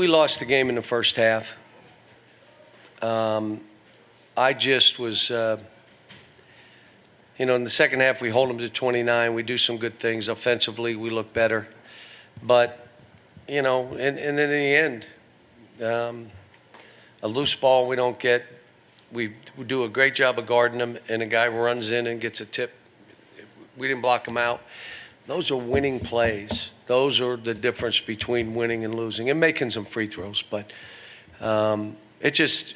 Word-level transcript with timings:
we 0.00 0.06
lost 0.06 0.38
the 0.38 0.46
game 0.46 0.70
in 0.70 0.76
the 0.76 0.82
first 0.82 1.16
half. 1.16 1.58
Um, 3.02 3.60
I 4.34 4.54
just 4.54 4.98
was, 4.98 5.30
uh, 5.30 5.60
you 7.38 7.44
know, 7.44 7.54
in 7.54 7.64
the 7.64 7.68
second 7.68 8.00
half, 8.00 8.22
we 8.22 8.30
hold 8.30 8.48
them 8.48 8.56
to 8.56 8.70
29. 8.70 9.34
We 9.34 9.42
do 9.42 9.58
some 9.58 9.76
good 9.76 9.98
things. 9.98 10.28
Offensively, 10.28 10.96
we 10.96 11.10
look 11.10 11.34
better. 11.34 11.68
But, 12.42 12.88
you 13.46 13.60
know, 13.60 13.88
and, 13.88 14.18
and 14.18 14.40
in 14.40 14.48
the 14.48 14.74
end, 14.74 15.06
um, 15.84 16.30
a 17.22 17.28
loose 17.28 17.54
ball 17.54 17.86
we 17.86 17.94
don't 17.94 18.18
get. 18.18 18.46
We, 19.12 19.34
we 19.58 19.64
do 19.64 19.84
a 19.84 19.88
great 19.90 20.14
job 20.14 20.38
of 20.38 20.46
guarding 20.46 20.78
them, 20.78 20.96
and 21.10 21.20
a 21.20 21.26
guy 21.26 21.46
runs 21.48 21.90
in 21.90 22.06
and 22.06 22.22
gets 22.22 22.40
a 22.40 22.46
tip. 22.46 22.72
We 23.76 23.86
didn't 23.86 24.00
block 24.00 24.26
him 24.26 24.38
out. 24.38 24.62
Those 25.26 25.50
are 25.50 25.56
winning 25.56 26.00
plays. 26.00 26.70
Those 26.90 27.20
are 27.20 27.36
the 27.36 27.54
difference 27.54 28.00
between 28.00 28.52
winning 28.52 28.84
and 28.84 28.96
losing, 28.96 29.30
and 29.30 29.38
making 29.38 29.70
some 29.70 29.84
free 29.84 30.08
throws. 30.08 30.42
But 30.42 30.72
um, 31.40 31.96
it 32.20 32.32
just, 32.32 32.74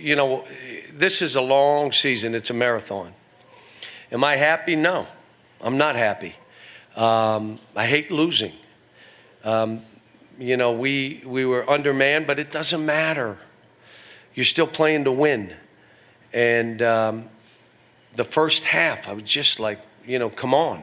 you 0.00 0.16
know, 0.16 0.46
this 0.94 1.20
is 1.20 1.36
a 1.36 1.42
long 1.42 1.92
season. 1.92 2.34
It's 2.34 2.48
a 2.48 2.54
marathon. 2.54 3.12
Am 4.10 4.24
I 4.24 4.36
happy? 4.36 4.76
No, 4.76 5.06
I'm 5.60 5.76
not 5.76 5.94
happy. 5.94 6.36
Um, 6.96 7.58
I 7.76 7.84
hate 7.84 8.10
losing. 8.10 8.54
Um, 9.44 9.82
you 10.38 10.56
know, 10.56 10.72
we 10.72 11.22
we 11.26 11.44
were 11.44 11.68
undermanned, 11.68 12.26
but 12.26 12.38
it 12.38 12.50
doesn't 12.50 12.86
matter. 12.86 13.36
You're 14.34 14.46
still 14.46 14.68
playing 14.68 15.04
to 15.04 15.12
win. 15.12 15.54
And 16.32 16.80
um, 16.80 17.28
the 18.16 18.24
first 18.24 18.64
half, 18.64 19.06
I 19.06 19.12
was 19.12 19.24
just 19.24 19.60
like, 19.60 19.80
you 20.06 20.18
know, 20.18 20.30
come 20.30 20.54
on. 20.54 20.82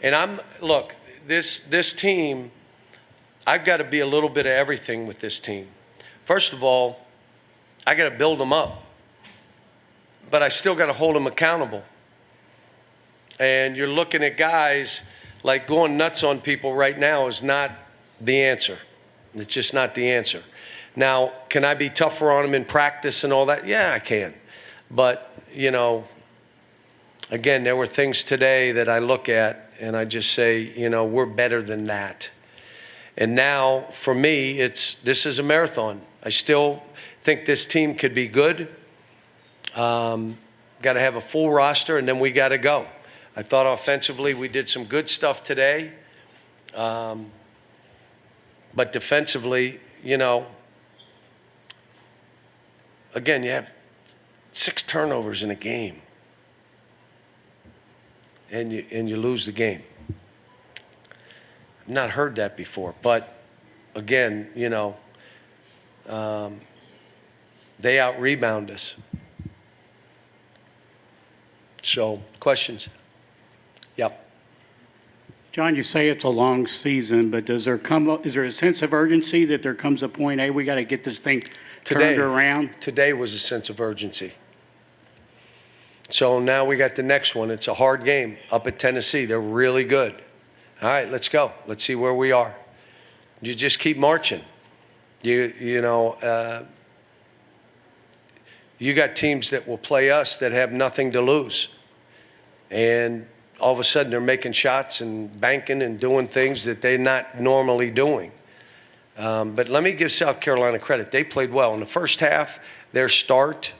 And 0.00 0.14
I'm 0.14 0.40
look, 0.62 0.96
this 1.26 1.60
this 1.60 1.92
team, 1.92 2.50
I've 3.46 3.64
got 3.64 3.78
to 3.78 3.84
be 3.84 4.00
a 4.00 4.06
little 4.06 4.28
bit 4.28 4.46
of 4.46 4.52
everything 4.52 5.06
with 5.06 5.20
this 5.20 5.40
team. 5.40 5.68
First 6.24 6.52
of 6.52 6.62
all, 6.62 7.00
I 7.86 7.94
got 7.94 8.08
to 8.08 8.16
build 8.16 8.40
them 8.40 8.52
up, 8.52 8.82
but 10.30 10.42
I 10.42 10.48
still 10.48 10.74
got 10.74 10.86
to 10.86 10.92
hold 10.92 11.16
them 11.16 11.26
accountable. 11.26 11.82
And 13.38 13.76
you're 13.76 13.88
looking 13.88 14.22
at 14.22 14.36
guys 14.36 15.02
like 15.42 15.66
going 15.66 15.96
nuts 15.96 16.22
on 16.22 16.40
people 16.40 16.74
right 16.74 16.98
now 16.98 17.26
is 17.26 17.42
not 17.42 17.70
the 18.20 18.42
answer. 18.42 18.78
It's 19.34 19.52
just 19.52 19.74
not 19.74 19.94
the 19.94 20.10
answer. 20.10 20.42
Now, 20.96 21.32
can 21.48 21.64
I 21.64 21.74
be 21.74 21.90
tougher 21.90 22.30
on 22.30 22.44
them 22.44 22.54
in 22.54 22.64
practice 22.64 23.24
and 23.24 23.32
all 23.32 23.46
that? 23.46 23.66
Yeah, 23.66 23.92
I 23.92 23.98
can. 23.98 24.32
But, 24.90 25.32
you 25.52 25.70
know, 25.70 26.06
again, 27.30 27.64
there 27.64 27.74
were 27.74 27.86
things 27.86 28.22
today 28.22 28.72
that 28.72 28.88
I 28.88 29.00
look 29.00 29.28
at 29.28 29.63
and 29.80 29.96
I 29.96 30.04
just 30.04 30.32
say, 30.32 30.60
you 30.76 30.88
know, 30.88 31.04
we're 31.04 31.26
better 31.26 31.62
than 31.62 31.84
that. 31.86 32.30
And 33.16 33.34
now, 33.34 33.86
for 33.92 34.14
me, 34.14 34.60
it's 34.60 34.96
this 34.96 35.24
is 35.26 35.38
a 35.38 35.42
marathon. 35.42 36.00
I 36.22 36.30
still 36.30 36.82
think 37.22 37.46
this 37.46 37.64
team 37.64 37.94
could 37.94 38.14
be 38.14 38.26
good. 38.26 38.68
Um, 39.74 40.38
got 40.82 40.94
to 40.94 41.00
have 41.00 41.16
a 41.16 41.20
full 41.20 41.50
roster, 41.50 41.96
and 41.96 42.08
then 42.08 42.18
we 42.18 42.30
got 42.30 42.48
to 42.48 42.58
go. 42.58 42.86
I 43.36 43.42
thought 43.42 43.66
offensively 43.66 44.34
we 44.34 44.48
did 44.48 44.68
some 44.68 44.84
good 44.84 45.08
stuff 45.08 45.42
today. 45.42 45.92
Um, 46.74 47.30
but 48.74 48.92
defensively, 48.92 49.80
you 50.02 50.16
know, 50.16 50.46
again, 53.14 53.42
you 53.42 53.50
have 53.50 53.72
six 54.52 54.82
turnovers 54.82 55.42
in 55.42 55.50
a 55.50 55.54
game, 55.54 56.00
and 58.50 58.72
you 58.72 58.84
and 58.90 59.08
you 59.08 59.16
lose 59.16 59.46
the 59.46 59.52
game. 59.52 59.82
I've 61.82 61.94
not 61.94 62.10
heard 62.10 62.36
that 62.36 62.56
before, 62.56 62.94
but 63.02 63.36
again, 63.94 64.50
you 64.54 64.68
know, 64.68 64.96
um, 66.08 66.60
they 67.78 67.98
out 68.00 68.18
rebound 68.20 68.70
us. 68.70 68.94
So, 71.82 72.22
questions? 72.40 72.88
Yep. 73.96 74.20
John, 75.52 75.76
you 75.76 75.82
say 75.82 76.08
it's 76.08 76.24
a 76.24 76.28
long 76.28 76.66
season, 76.66 77.30
but 77.30 77.44
does 77.44 77.66
there 77.66 77.78
come, 77.78 78.08
a- 78.08 78.20
is 78.20 78.34
there 78.34 78.44
a 78.44 78.50
sense 78.50 78.82
of 78.82 78.92
urgency 78.94 79.44
that 79.44 79.62
there 79.62 79.74
comes 79.74 80.02
a 80.02 80.08
point, 80.08 80.40
hey, 80.40 80.50
we 80.50 80.64
got 80.64 80.76
to 80.76 80.84
get 80.84 81.04
this 81.04 81.18
thing 81.18 81.42
Today. 81.84 82.16
turned 82.16 82.18
around? 82.18 82.70
Today 82.80 83.12
was 83.12 83.34
a 83.34 83.38
sense 83.38 83.68
of 83.68 83.80
urgency. 83.80 84.32
So 86.10 86.38
now 86.38 86.64
we 86.64 86.76
got 86.76 86.96
the 86.96 87.02
next 87.02 87.34
one. 87.34 87.50
It's 87.50 87.68
a 87.68 87.74
hard 87.74 88.04
game 88.04 88.36
up 88.50 88.66
at 88.66 88.78
Tennessee. 88.78 89.24
They're 89.24 89.40
really 89.40 89.84
good. 89.84 90.14
All 90.82 90.88
right, 90.88 91.10
let's 91.10 91.28
go. 91.28 91.52
Let's 91.66 91.82
see 91.82 91.94
where 91.94 92.14
we 92.14 92.32
are. 92.32 92.54
You 93.40 93.54
just 93.54 93.78
keep 93.78 93.96
marching. 93.96 94.42
You 95.22 95.52
you 95.58 95.80
know, 95.80 96.12
uh, 96.14 96.64
you 98.78 98.92
got 98.92 99.16
teams 99.16 99.50
that 99.50 99.66
will 99.66 99.78
play 99.78 100.10
us 100.10 100.36
that 100.38 100.52
have 100.52 100.72
nothing 100.72 101.12
to 101.12 101.22
lose, 101.22 101.68
and 102.70 103.26
all 103.60 103.72
of 103.72 103.78
a 103.78 103.84
sudden 103.84 104.10
they're 104.10 104.20
making 104.20 104.52
shots 104.52 105.00
and 105.00 105.40
banking 105.40 105.82
and 105.82 105.98
doing 105.98 106.28
things 106.28 106.64
that 106.64 106.82
they're 106.82 106.98
not 106.98 107.40
normally 107.40 107.90
doing. 107.90 108.30
Um, 109.16 109.54
but 109.54 109.68
let 109.68 109.82
me 109.82 109.92
give 109.92 110.12
South 110.12 110.40
Carolina 110.40 110.78
credit. 110.78 111.10
They 111.10 111.24
played 111.24 111.52
well 111.52 111.72
in 111.72 111.80
the 111.80 111.86
first 111.86 112.20
half. 112.20 112.58
Their 112.92 113.08
start 113.08 113.72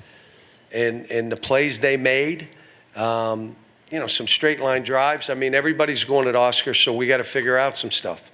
and 0.74 1.10
and 1.10 1.32
the 1.32 1.36
plays 1.36 1.80
they 1.80 1.96
made, 1.96 2.48
um, 2.96 3.56
you 3.90 3.98
know, 3.98 4.06
some 4.06 4.26
straight 4.26 4.60
line 4.60 4.82
drives. 4.82 5.30
I 5.30 5.34
mean, 5.34 5.54
everybody's 5.54 6.04
going 6.04 6.28
at 6.28 6.36
Oscar, 6.36 6.74
so 6.74 6.92
we 6.92 7.06
got 7.06 7.18
to 7.18 7.24
figure 7.24 7.56
out 7.56 7.78
some 7.78 7.90
stuff. 7.90 8.30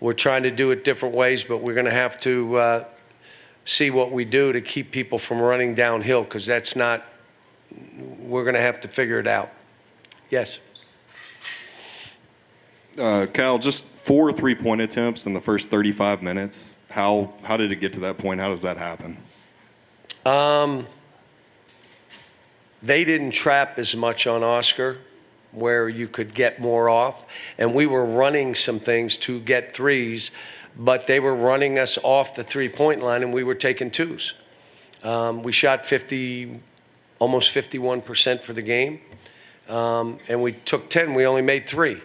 We're 0.00 0.12
trying 0.12 0.42
to 0.42 0.50
do 0.50 0.72
it 0.72 0.84
different 0.84 1.14
ways, 1.14 1.44
but 1.44 1.58
we're 1.58 1.74
going 1.74 1.86
to 1.86 1.92
have 1.92 2.20
to 2.22 2.56
uh, 2.56 2.84
see 3.64 3.90
what 3.90 4.12
we 4.12 4.24
do 4.26 4.52
to 4.52 4.60
keep 4.60 4.90
people 4.90 5.18
from 5.18 5.40
running 5.40 5.74
downhill 5.74 6.24
because 6.24 6.44
that's 6.44 6.76
not. 6.76 7.04
We're 8.20 8.44
going 8.44 8.54
to 8.54 8.60
have 8.60 8.80
to 8.80 8.88
figure 8.88 9.18
it 9.18 9.26
out. 9.26 9.50
Yes. 10.30 10.58
Uh, 12.98 13.26
Cal, 13.32 13.58
just 13.58 13.84
four 13.84 14.32
three-point 14.32 14.80
attempts 14.80 15.26
in 15.26 15.34
the 15.34 15.40
first 15.40 15.68
35 15.68 16.22
minutes. 16.22 16.82
How 16.90 17.32
how 17.42 17.56
did 17.56 17.70
it 17.70 17.76
get 17.76 17.92
to 17.94 18.00
that 18.00 18.18
point? 18.18 18.40
How 18.40 18.48
does 18.48 18.62
that 18.62 18.78
happen? 18.78 19.16
Um, 20.24 20.86
they 22.82 23.04
didn't 23.04 23.32
trap 23.32 23.78
as 23.78 23.96
much 23.96 24.26
on 24.26 24.42
Oscar, 24.42 24.98
where 25.52 25.88
you 25.88 26.06
could 26.06 26.34
get 26.34 26.60
more 26.60 26.88
off, 26.88 27.24
and 27.58 27.74
we 27.74 27.86
were 27.86 28.04
running 28.04 28.54
some 28.54 28.78
things 28.78 29.16
to 29.16 29.40
get 29.40 29.74
threes, 29.74 30.30
but 30.76 31.06
they 31.06 31.18
were 31.18 31.34
running 31.34 31.78
us 31.78 31.98
off 32.02 32.34
the 32.34 32.44
three-point 32.44 33.02
line, 33.02 33.22
and 33.22 33.32
we 33.32 33.42
were 33.42 33.54
taking 33.54 33.90
twos. 33.90 34.34
Um, 35.02 35.42
we 35.42 35.52
shot 35.52 35.86
50, 35.86 36.60
almost 37.18 37.50
51 37.50 38.02
percent 38.02 38.42
for 38.42 38.52
the 38.52 38.62
game, 38.62 39.00
um, 39.68 40.18
and 40.28 40.42
we 40.42 40.52
took 40.52 40.90
10. 40.90 41.14
We 41.14 41.26
only 41.26 41.42
made 41.42 41.66
three. 41.66 42.00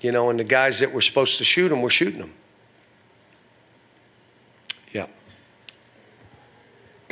You 0.00 0.12
know, 0.12 0.30
and 0.30 0.38
the 0.38 0.44
guys 0.44 0.78
that 0.80 0.92
were 0.92 1.00
supposed 1.00 1.38
to 1.38 1.44
shoot 1.44 1.68
them 1.68 1.82
were 1.82 1.90
shooting 1.90 2.20
them. 2.20 2.32
Yeah. 4.92 5.06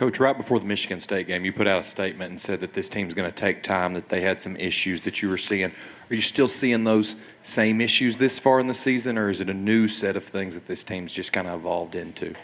Coach, 0.04 0.20
right 0.20 0.36
before 0.36 0.60
the 0.60 0.66
Michigan 0.66 1.00
State 1.00 1.28
game, 1.28 1.46
you 1.46 1.52
put 1.54 1.66
out 1.66 1.80
a 1.80 1.82
statement 1.82 2.28
and 2.28 2.38
said 2.38 2.60
that 2.60 2.74
this 2.74 2.90
team's 2.90 3.14
going 3.14 3.26
to 3.26 3.34
take 3.34 3.62
time, 3.62 3.94
that 3.94 4.10
they 4.10 4.20
had 4.20 4.38
some 4.38 4.54
issues 4.58 5.00
that 5.00 5.22
you 5.22 5.30
were 5.30 5.38
seeing. 5.38 5.70
Are 6.10 6.14
you 6.14 6.20
still 6.20 6.46
seeing 6.46 6.84
those 6.84 7.24
same 7.42 7.80
issues 7.80 8.18
this 8.18 8.38
far 8.38 8.60
in 8.60 8.66
the 8.66 8.74
season, 8.74 9.16
or 9.16 9.30
is 9.30 9.40
it 9.40 9.48
a 9.48 9.54
new 9.54 9.88
set 9.88 10.14
of 10.14 10.22
things 10.22 10.56
that 10.56 10.66
this 10.66 10.84
team's 10.84 11.10
just 11.10 11.32
kind 11.32 11.48
of 11.48 11.60
evolved 11.60 11.94
into? 11.94 12.34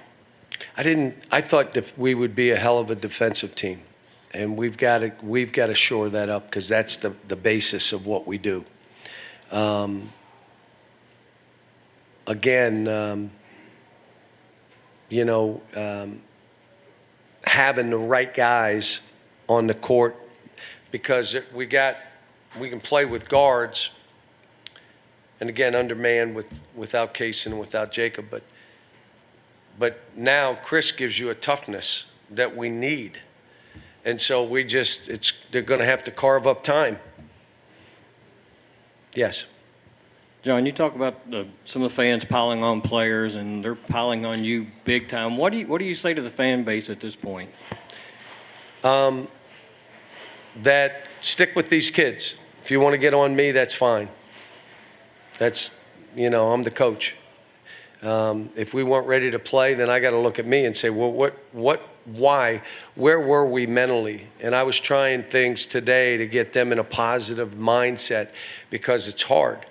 I 0.74 0.82
didn't. 0.82 1.16
I 1.30 1.42
thought 1.42 1.74
def- 1.74 1.98
we 1.98 2.14
would 2.14 2.34
be 2.34 2.50
a 2.50 2.56
hell 2.56 2.78
of 2.78 2.90
a 2.90 2.94
defensive 2.94 3.54
team, 3.54 3.82
and 4.32 4.56
we've 4.56 4.78
got 4.78 5.00
to 5.00 5.12
we've 5.22 5.52
got 5.52 5.66
to 5.66 5.74
shore 5.74 6.08
that 6.08 6.30
up 6.30 6.46
because 6.46 6.66
that's 6.66 6.96
the 6.96 7.14
the 7.28 7.36
basis 7.36 7.92
of 7.92 8.06
what 8.06 8.26
we 8.26 8.38
do. 8.38 8.64
Um, 9.52 10.08
again, 12.26 12.88
um, 12.88 13.30
you 15.10 15.26
know, 15.26 15.60
um, 15.76 16.22
having 17.44 17.90
the 17.90 17.98
right 17.98 18.32
guys 18.32 19.00
on 19.48 19.66
the 19.66 19.74
court 19.74 20.16
because 20.90 21.36
we 21.54 21.66
got 21.66 21.96
we 22.58 22.68
can 22.68 22.80
play 22.80 23.04
with 23.04 23.28
guards, 23.28 23.90
and 25.40 25.48
again 25.48 25.74
undermanned 25.74 26.34
with 26.34 26.60
without 26.74 27.14
Case 27.14 27.46
and 27.46 27.58
without 27.58 27.92
Jacob, 27.92 28.26
but. 28.30 28.42
But 29.78 29.98
now 30.14 30.56
Chris 30.62 30.92
gives 30.92 31.18
you 31.18 31.30
a 31.30 31.34
toughness 31.34 32.04
that 32.30 32.54
we 32.54 32.68
need. 32.68 33.18
And 34.04 34.20
so 34.20 34.44
we 34.44 34.62
just, 34.62 35.08
it's, 35.08 35.32
they're 35.50 35.62
going 35.62 35.80
to 35.80 35.86
have 35.86 36.04
to 36.04 36.10
carve 36.10 36.46
up 36.46 36.62
time. 36.62 36.98
Yes. 39.14 39.46
John, 40.42 40.64
you 40.64 40.72
talk 40.72 40.94
about 40.94 41.30
the, 41.30 41.46
some 41.66 41.82
of 41.82 41.90
the 41.90 41.94
fans 41.94 42.24
piling 42.24 42.62
on 42.64 42.80
players, 42.80 43.34
and 43.34 43.62
they're 43.62 43.74
piling 43.74 44.24
on 44.24 44.42
you 44.42 44.66
big 44.84 45.06
time. 45.06 45.36
What 45.36 45.52
do 45.52 45.58
you 45.58 45.66
what 45.66 45.80
do 45.80 45.84
you 45.84 45.94
say 45.94 46.14
to 46.14 46.22
the 46.22 46.30
fan 46.30 46.64
base 46.64 46.88
at 46.88 46.98
this 46.98 47.14
point? 47.14 47.50
Um, 48.82 49.28
that 50.62 51.04
stick 51.20 51.54
with 51.54 51.68
these 51.68 51.90
kids. 51.90 52.36
If 52.64 52.70
you 52.70 52.80
want 52.80 52.94
to 52.94 52.98
get 52.98 53.12
on 53.12 53.36
me, 53.36 53.52
that's 53.52 53.74
fine. 53.74 54.08
That's, 55.38 55.78
you 56.16 56.30
know, 56.30 56.52
I'm 56.52 56.62
the 56.62 56.70
coach. 56.70 57.16
Um, 58.00 58.48
if 58.56 58.72
we 58.72 58.82
weren't 58.82 59.06
ready 59.06 59.30
to 59.30 59.38
play, 59.38 59.74
then 59.74 59.90
I 59.90 60.00
got 60.00 60.10
to 60.10 60.18
look 60.18 60.38
at 60.38 60.46
me 60.46 60.64
and 60.64 60.74
say, 60.74 60.88
well, 60.88 61.12
what, 61.12 61.36
what, 61.52 61.82
why, 62.06 62.62
where 62.94 63.20
were 63.20 63.44
we 63.44 63.66
mentally? 63.66 64.26
And 64.40 64.54
I 64.54 64.62
was 64.62 64.80
trying 64.80 65.22
things 65.24 65.66
today 65.66 66.16
to 66.16 66.26
get 66.26 66.54
them 66.54 66.72
in 66.72 66.78
a 66.78 66.84
positive 66.84 67.50
mindset 67.50 68.30
because 68.70 69.06
it's 69.06 69.22
hard. 69.22 69.66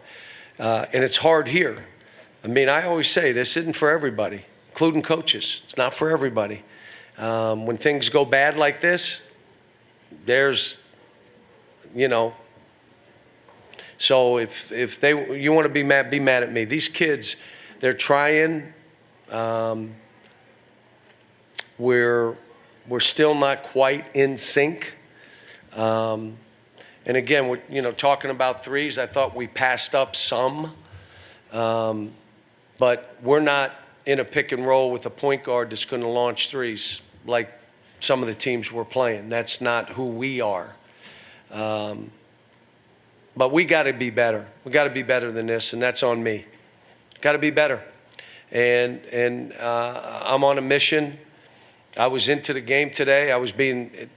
Uh, 0.59 0.85
and 0.91 1.03
it's 1.03 1.17
hard 1.17 1.47
here. 1.47 1.85
I 2.43 2.47
mean, 2.47 2.67
I 2.67 2.83
always 2.83 3.09
say 3.09 3.31
this 3.31 3.55
isn't 3.55 3.75
for 3.75 3.89
everybody, 3.89 4.45
including 4.69 5.01
coaches. 5.01 5.61
It's 5.63 5.77
not 5.77 5.93
for 5.93 6.09
everybody. 6.09 6.63
Um, 7.17 7.65
when 7.65 7.77
things 7.77 8.09
go 8.09 8.25
bad 8.25 8.57
like 8.57 8.81
this, 8.81 9.21
there's, 10.25 10.79
you 11.95 12.07
know, 12.07 12.33
so 13.97 14.37
if, 14.37 14.71
if 14.71 14.99
they, 14.99 15.39
you 15.39 15.51
want 15.51 15.65
to 15.65 15.73
be 15.73 15.83
mad, 15.83 16.09
be 16.09 16.19
mad 16.19 16.43
at 16.43 16.51
me. 16.51 16.65
These 16.65 16.87
kids, 16.87 17.35
they're 17.79 17.93
trying. 17.93 18.73
Um, 19.29 19.93
we're, 21.77 22.35
we're 22.87 22.99
still 23.01 23.35
not 23.35 23.63
quite 23.63 24.13
in 24.13 24.37
sync. 24.37 24.95
Um, 25.73 26.37
and 27.05 27.17
again, 27.17 27.47
we're, 27.47 27.61
you 27.69 27.81
know, 27.81 27.91
talking 27.91 28.31
about 28.31 28.63
threes, 28.63 28.97
I 28.97 29.05
thought 29.05 29.35
we 29.35 29.47
passed 29.47 29.95
up 29.95 30.15
some. 30.15 30.73
Um, 31.51 32.11
but 32.77 33.15
we're 33.21 33.39
not 33.39 33.73
in 34.05 34.19
a 34.19 34.25
pick 34.25 34.51
and 34.51 34.65
roll 34.65 34.91
with 34.91 35.05
a 35.05 35.09
point 35.09 35.43
guard 35.43 35.69
that's 35.69 35.85
going 35.85 36.01
to 36.01 36.07
launch 36.07 36.49
threes 36.49 37.01
like 37.25 37.51
some 37.99 38.21
of 38.21 38.27
the 38.27 38.35
teams 38.35 38.71
we're 38.71 38.85
playing. 38.85 39.29
That's 39.29 39.61
not 39.61 39.89
who 39.89 40.05
we 40.05 40.41
are. 40.41 40.73
Um, 41.51 42.11
but 43.35 43.51
we 43.51 43.65
got 43.65 43.83
to 43.83 43.93
be 43.93 44.09
better. 44.09 44.47
We 44.63 44.71
got 44.71 44.85
to 44.85 44.89
be 44.89 45.03
better 45.03 45.31
than 45.31 45.47
this, 45.47 45.73
and 45.73 45.81
that's 45.81 46.03
on 46.03 46.23
me. 46.23 46.45
Got 47.21 47.33
to 47.33 47.37
be 47.37 47.51
better. 47.51 47.81
And 48.51 49.05
and 49.05 49.53
uh, 49.53 50.21
I'm 50.25 50.43
on 50.43 50.57
a 50.57 50.61
mission. 50.61 51.17
I 51.97 52.07
was 52.07 52.29
into 52.29 52.53
the 52.53 52.61
game 52.61 52.91
today. 52.91 53.31
I 53.31 53.37
was 53.37 53.51
being 53.51 54.09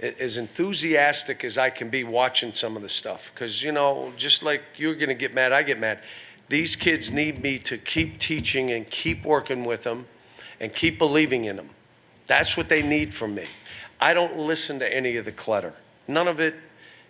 as 0.00 0.36
enthusiastic 0.36 1.44
as 1.44 1.58
I 1.58 1.70
can 1.70 1.90
be 1.90 2.04
watching 2.04 2.52
some 2.52 2.76
of 2.76 2.82
the 2.82 2.88
stuff 2.88 3.30
because 3.34 3.62
you 3.62 3.72
know, 3.72 4.12
just 4.16 4.42
like 4.42 4.62
you're 4.76 4.94
going 4.94 5.08
to 5.08 5.14
get 5.14 5.34
mad, 5.34 5.52
I 5.52 5.62
get 5.62 5.78
mad. 5.78 6.00
These 6.48 6.76
kids 6.76 7.10
need 7.10 7.42
me 7.42 7.58
to 7.60 7.76
keep 7.76 8.18
teaching 8.18 8.70
and 8.70 8.88
keep 8.88 9.24
working 9.24 9.64
with 9.64 9.82
them, 9.82 10.06
and 10.60 10.72
keep 10.72 10.98
believing 10.98 11.44
in 11.44 11.56
them. 11.56 11.70
That's 12.26 12.56
what 12.56 12.68
they 12.68 12.82
need 12.82 13.14
from 13.14 13.34
me. 13.34 13.44
I 14.00 14.14
don't 14.14 14.38
listen 14.38 14.78
to 14.78 14.94
any 14.94 15.16
of 15.16 15.24
the 15.24 15.32
clutter. 15.32 15.74
None 16.06 16.28
of 16.28 16.40
it 16.40 16.54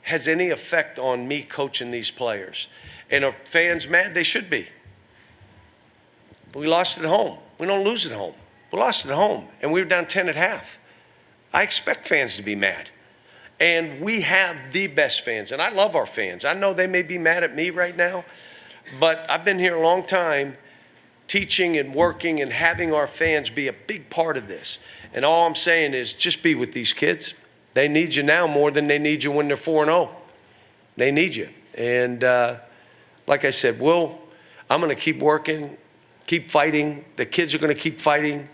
has 0.02 0.26
any 0.26 0.50
effect 0.50 0.99
on 0.99 1.29
me 1.29 1.43
coaching 1.43 1.90
these 1.90 2.11
players. 2.11 2.69
And 3.11 3.25
are 3.25 3.35
fans 3.44 3.88
mad? 3.88 4.14
They 4.14 4.23
should 4.23 4.50
be. 4.50 4.69
We 6.55 6.67
lost 6.67 6.99
at 6.99 7.05
home. 7.05 7.38
We 7.58 7.67
don't 7.67 7.85
lose 7.85 8.06
at 8.06 8.12
home. 8.12 8.35
We 8.73 8.79
lost 8.79 9.06
at 9.06 9.12
home, 9.12 9.49
and 9.62 9.73
we 9.73 9.81
were 9.81 9.88
down 9.88 10.06
10 10.06 10.29
at 10.29 10.37
half. 10.37 10.79
I 11.52 11.62
expect 11.62 12.06
fans 12.06 12.36
to 12.36 12.42
be 12.42 12.54
mad. 12.54 12.90
And 13.60 14.00
we 14.00 14.20
have 14.20 14.72
the 14.72 14.86
best 14.86 15.22
fans, 15.22 15.50
and 15.50 15.60
I 15.60 15.70
love 15.70 15.96
our 15.96 16.06
fans. 16.06 16.44
I 16.44 16.54
know 16.54 16.74
they 16.74 16.86
may 16.86 17.02
be 17.02 17.18
mad 17.18 17.42
at 17.42 17.54
me 17.56 17.70
right 17.70 17.96
now, 17.96 18.24
but 19.00 19.26
I've 19.28 19.44
been 19.44 19.58
here 19.58 19.76
a 19.76 19.82
long 19.82 20.06
time 20.06 20.56
teaching 21.26 21.76
and 21.76 21.94
working 21.94 22.40
and 22.40 22.52
having 22.52 22.92
our 22.92 23.06
fans 23.06 23.50
be 23.50 23.68
a 23.68 23.72
big 23.72 24.08
part 24.10 24.36
of 24.36 24.48
this. 24.48 24.78
And 25.12 25.24
all 25.24 25.46
I'm 25.46 25.54
saying 25.54 25.94
is 25.94 26.14
just 26.14 26.42
be 26.42 26.54
with 26.54 26.72
these 26.72 26.92
kids. 26.92 27.34
They 27.74 27.88
need 27.88 28.14
you 28.14 28.22
now 28.22 28.46
more 28.46 28.70
than 28.70 28.86
they 28.86 28.98
need 28.98 29.24
you 29.24 29.32
when 29.32 29.48
they're 29.48 29.56
4 29.56 29.84
0. 29.84 30.10
They 30.96 31.10
need 31.10 31.34
you. 31.34 31.48
And 31.74 32.24
uh, 32.24 32.56
like 33.26 33.44
I 33.44 33.50
said, 33.50 33.78
we'll, 33.78 34.18
I'm 34.70 34.80
going 34.80 34.94
to 34.94 35.00
keep 35.00 35.18
working, 35.18 35.76
keep 36.26 36.50
fighting. 36.50 37.04
The 37.16 37.26
kids 37.26 37.54
are 37.54 37.58
going 37.58 37.74
to 37.74 37.80
keep 37.80 38.00
fighting. 38.00 38.48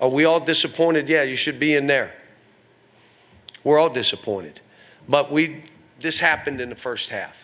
Are 0.00 0.08
we 0.08 0.24
all 0.24 0.40
disappointed? 0.40 1.08
Yeah, 1.08 1.22
you 1.22 1.36
should 1.36 1.58
be 1.58 1.74
in 1.74 1.86
there. 1.86 2.14
We're 3.64 3.78
all 3.78 3.90
disappointed. 3.90 4.60
But 5.08 5.30
we, 5.32 5.64
this 6.00 6.18
happened 6.18 6.60
in 6.60 6.68
the 6.68 6.76
first 6.76 7.10
half. 7.10 7.36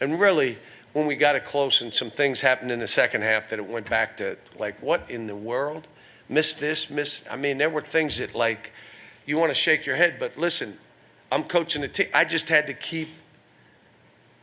And 0.00 0.20
really, 0.20 0.58
when 0.92 1.06
we 1.06 1.16
got 1.16 1.36
it 1.36 1.44
close 1.44 1.82
and 1.82 1.92
some 1.92 2.10
things 2.10 2.40
happened 2.40 2.70
in 2.70 2.78
the 2.78 2.86
second 2.86 3.22
half 3.22 3.48
that 3.50 3.58
it 3.58 3.66
went 3.66 3.88
back 3.88 4.16
to 4.18 4.36
like, 4.58 4.80
what 4.82 5.10
in 5.10 5.26
the 5.26 5.36
world? 5.36 5.86
Miss 6.28 6.54
this, 6.54 6.90
miss. 6.90 7.22
I 7.30 7.36
mean, 7.36 7.58
there 7.58 7.70
were 7.70 7.82
things 7.82 8.18
that 8.18 8.34
like, 8.34 8.72
you 9.26 9.38
want 9.38 9.50
to 9.50 9.54
shake 9.54 9.86
your 9.86 9.96
head, 9.96 10.16
but 10.18 10.36
listen, 10.38 10.78
I'm 11.30 11.44
coaching 11.44 11.82
the 11.82 11.88
team. 11.88 12.08
I 12.14 12.24
just 12.24 12.48
had 12.48 12.66
to 12.68 12.74
keep 12.74 13.08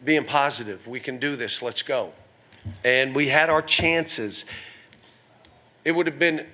being 0.04 0.26
positive. 0.26 0.86
We 0.88 1.00
can 1.00 1.18
do 1.18 1.36
this. 1.36 1.62
Let's 1.62 1.82
go. 1.82 2.12
And 2.84 3.16
we 3.16 3.28
had 3.28 3.50
our 3.50 3.62
chances. 3.62 4.46
It 5.86 5.92
would 5.92 6.08
have 6.08 6.20
been, 6.20 6.46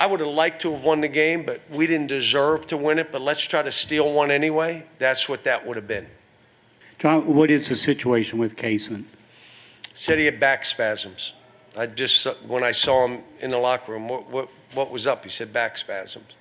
I 0.00 0.06
would 0.06 0.20
have 0.20 0.30
liked 0.30 0.62
to 0.62 0.72
have 0.72 0.82
won 0.82 1.02
the 1.02 1.08
game, 1.08 1.44
but 1.44 1.60
we 1.70 1.86
didn't 1.86 2.06
deserve 2.06 2.66
to 2.68 2.78
win 2.78 2.98
it. 2.98 3.12
But 3.12 3.20
let's 3.20 3.42
try 3.42 3.60
to 3.60 3.70
steal 3.70 4.10
one 4.14 4.30
anyway. 4.30 4.86
That's 4.98 5.28
what 5.28 5.44
that 5.44 5.64
would 5.66 5.76
have 5.76 5.86
been. 5.86 6.06
John, 6.98 7.34
what 7.34 7.50
is 7.50 7.68
the 7.68 7.76
situation 7.76 8.38
with 8.38 8.56
Cason? 8.56 9.04
Said 9.92 10.18
he 10.18 10.24
had 10.24 10.40
back 10.40 10.64
spasms. 10.64 11.34
I 11.76 11.86
just, 11.86 12.24
when 12.46 12.64
I 12.64 12.70
saw 12.72 13.06
him 13.06 13.22
in 13.40 13.50
the 13.50 13.58
locker 13.58 13.92
room, 13.92 14.08
what, 14.08 14.28
what, 14.30 14.48
what 14.72 14.90
was 14.90 15.06
up? 15.06 15.22
He 15.22 15.30
said 15.30 15.52
back 15.52 15.76
spasms. 15.76 16.32